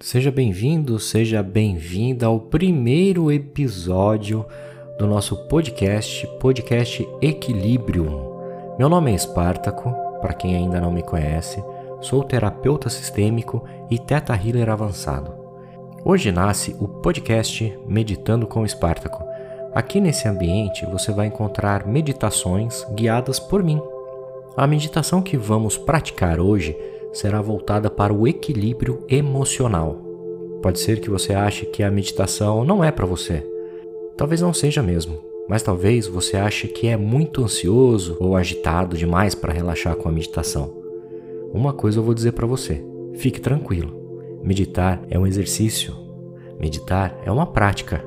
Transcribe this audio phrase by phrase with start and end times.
[0.00, 4.46] Seja bem-vindo, seja bem-vinda ao primeiro episódio
[4.96, 8.76] do nosso podcast, podcast Equilibrium.
[8.78, 11.60] Meu nome é Espartaco, para quem ainda não me conhece,
[12.00, 15.34] sou terapeuta sistêmico e teta healer avançado.
[16.04, 19.24] Hoje nasce o podcast Meditando com Espartaco.
[19.74, 23.82] Aqui nesse ambiente você vai encontrar meditações guiadas por mim.
[24.56, 26.76] A meditação que vamos praticar hoje
[27.18, 29.96] será voltada para o equilíbrio emocional.
[30.62, 33.44] Pode ser que você ache que a meditação não é para você.
[34.16, 39.34] Talvez não seja mesmo, mas talvez você ache que é muito ansioso ou agitado demais
[39.34, 40.72] para relaxar com a meditação.
[41.52, 42.84] Uma coisa eu vou dizer para você:
[43.14, 44.40] fique tranquilo.
[44.44, 45.96] Meditar é um exercício.
[46.60, 48.00] Meditar é uma prática.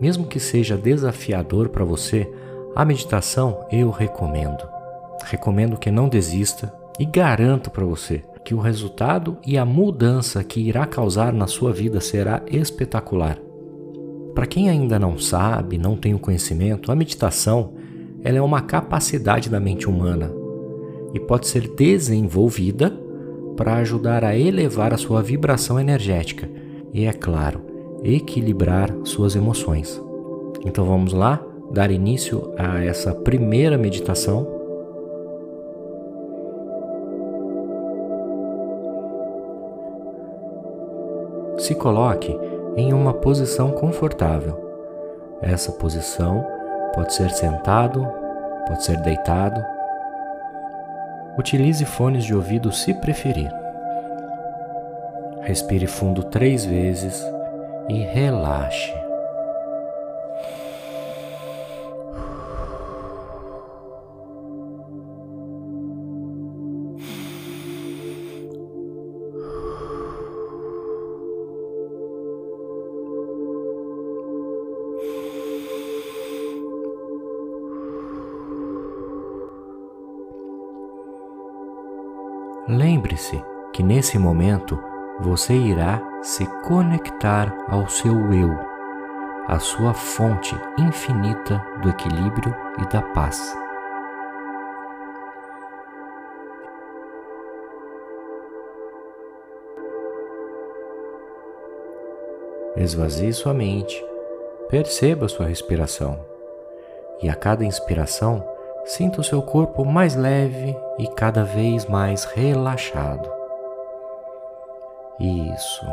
[0.00, 2.30] Mesmo que seja desafiador para você,
[2.76, 4.62] a meditação eu recomendo.
[5.24, 10.60] Recomendo que não desista e garanto para você que o resultado e a mudança que
[10.60, 13.38] irá causar na sua vida será espetacular.
[14.34, 17.74] Para quem ainda não sabe, não tem o conhecimento, a meditação
[18.24, 20.32] ela é uma capacidade da mente humana
[21.12, 22.90] e pode ser desenvolvida
[23.56, 26.48] para ajudar a elevar a sua vibração energética
[26.92, 27.60] e, é claro,
[28.02, 30.00] equilibrar suas emoções.
[30.64, 34.61] Então vamos lá dar início a essa primeira meditação
[41.62, 42.36] se coloque
[42.76, 44.58] em uma posição confortável.
[45.40, 46.44] Essa posição
[46.94, 48.06] pode ser sentado,
[48.66, 49.64] pode ser deitado.
[51.38, 53.50] Utilize fones de ouvido se preferir.
[55.42, 57.24] Respire fundo três vezes
[57.88, 59.01] e relaxe.
[82.82, 83.40] Lembre-se
[83.72, 84.76] que nesse momento
[85.20, 88.50] você irá se conectar ao seu eu,
[89.46, 93.56] a sua fonte infinita do equilíbrio e da paz.
[102.76, 104.04] Esvazie sua mente,
[104.68, 106.18] perceba sua respiração
[107.22, 108.44] e a cada inspiração
[108.84, 113.30] Sinta o seu corpo mais leve e cada vez mais relaxado.
[115.20, 115.86] Isso.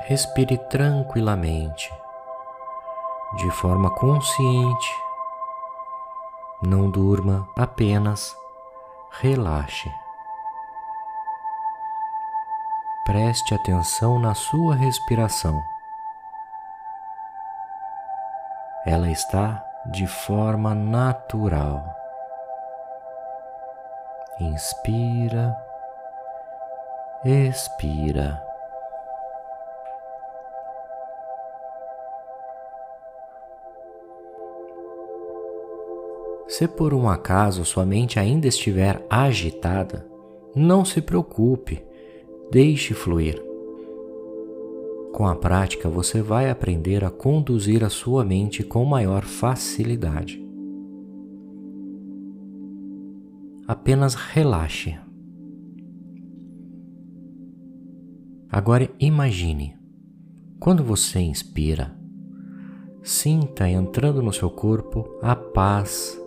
[0.00, 1.92] Respire tranquilamente,
[3.36, 4.94] de forma consciente.
[6.60, 8.34] Não durma, apenas
[9.20, 9.88] relaxe.
[13.04, 15.62] Preste atenção na sua respiração.
[18.84, 21.84] Ela está de forma natural.
[24.40, 25.56] Inspira,
[27.24, 28.42] expira.
[36.46, 40.06] Se por um acaso sua mente ainda estiver agitada,
[40.54, 41.86] não se preocupe,
[42.50, 43.49] deixe fluir.
[45.12, 50.42] Com a prática, você vai aprender a conduzir a sua mente com maior facilidade.
[53.66, 54.98] Apenas relaxe.
[58.48, 59.76] Agora imagine,
[60.58, 61.96] quando você inspira,
[63.02, 66.20] sinta entrando no seu corpo a paz,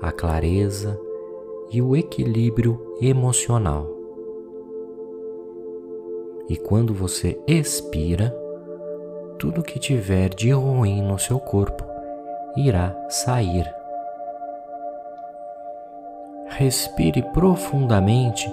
[0.00, 0.98] a clareza
[1.70, 3.95] e o equilíbrio emocional.
[6.48, 8.34] E quando você expira,
[9.38, 11.84] tudo que tiver de ruim no seu corpo
[12.56, 13.66] irá sair.
[16.48, 18.48] Respire profundamente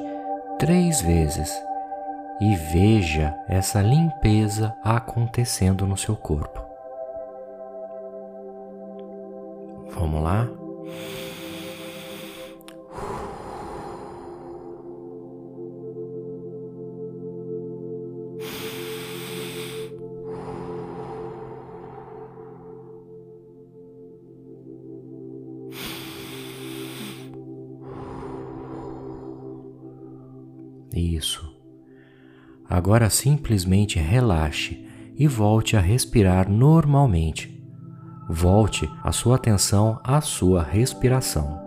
[0.59, 1.49] três vezes
[2.41, 6.61] e veja essa limpeza acontecendo no seu corpo.
[9.91, 10.49] Vamos lá?
[31.15, 31.51] Isso.
[32.69, 37.61] Agora simplesmente relaxe e volte a respirar normalmente.
[38.29, 41.63] Volte a sua atenção à sua respiração.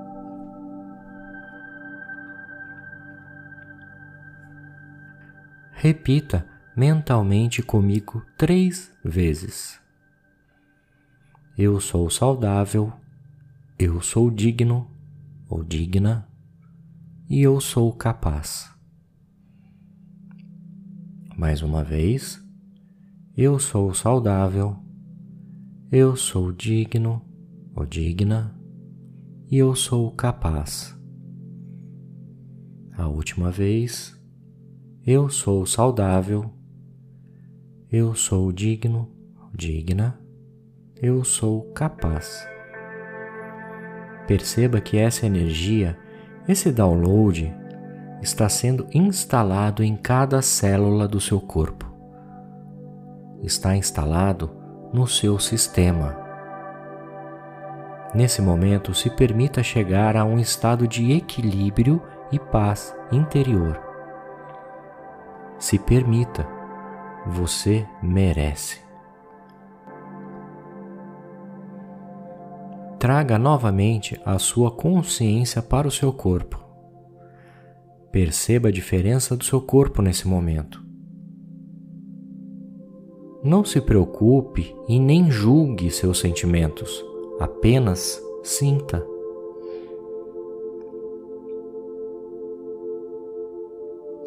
[5.76, 6.44] repita
[6.74, 9.78] mentalmente comigo três vezes.
[11.56, 12.92] Eu sou saudável,
[13.78, 14.90] eu sou digno
[15.48, 16.26] ou digna
[17.28, 18.75] e eu sou capaz.
[21.36, 22.42] Mais uma vez,
[23.36, 24.74] eu sou saudável,
[25.92, 27.22] eu sou digno
[27.74, 28.58] ou digna
[29.50, 30.98] e eu sou capaz.
[32.96, 34.18] A última vez,
[35.06, 36.50] eu sou saudável,
[37.92, 40.18] eu sou digno ou digna.
[41.02, 42.48] Eu sou capaz.
[44.26, 45.98] Perceba que essa energia,
[46.48, 47.54] esse download,
[48.26, 51.87] está sendo instalado em cada célula do seu corpo.
[53.40, 54.50] Está instalado
[54.93, 56.19] no seu sistema.
[58.12, 62.02] Nesse momento, se permita chegar a um estado de equilíbrio
[62.32, 63.81] e paz interior.
[65.58, 66.44] Se permita,
[67.26, 68.84] você merece.
[72.99, 76.65] traga novamente a sua consciência para o seu corpo.
[78.16, 80.82] Perceba a diferença do seu corpo nesse momento.
[83.44, 87.04] Não se preocupe e nem julgue seus sentimentos,
[87.38, 89.06] apenas sinta.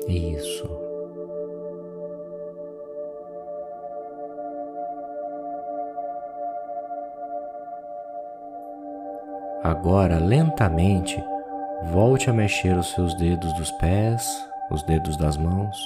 [0.08, 0.70] Isso.
[9.64, 11.20] Agora, lentamente,
[11.86, 14.24] volte a mexer os seus dedos dos pés,
[14.70, 15.78] os dedos das mãos.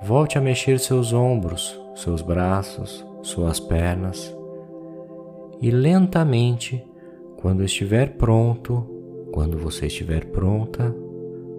[0.00, 4.34] Volte a mexer seus ombros, seus braços, suas pernas.
[5.60, 6.84] E lentamente,
[7.36, 8.86] quando estiver pronto,
[9.32, 10.94] quando você estiver pronta,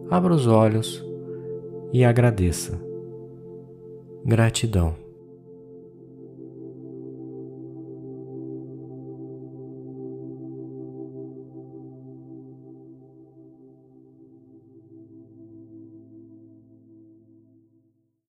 [0.10, 1.06] abra os olhos
[1.92, 2.80] e agradeça.
[4.25, 5.08] Gratidão.